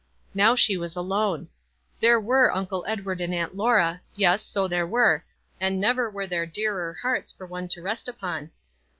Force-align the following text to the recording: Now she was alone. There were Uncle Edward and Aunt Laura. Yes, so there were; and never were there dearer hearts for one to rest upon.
Now 0.33 0.55
she 0.55 0.77
was 0.77 0.95
alone. 0.95 1.47
There 1.99 2.19
were 2.19 2.51
Uncle 2.55 2.83
Edward 2.87 3.21
and 3.21 3.35
Aunt 3.35 3.55
Laura. 3.55 4.01
Yes, 4.15 4.41
so 4.41 4.67
there 4.67 4.87
were; 4.87 5.23
and 5.59 5.79
never 5.79 6.09
were 6.09 6.25
there 6.25 6.47
dearer 6.47 6.97
hearts 7.03 7.31
for 7.31 7.45
one 7.45 7.67
to 7.67 7.83
rest 7.83 8.07
upon. 8.07 8.49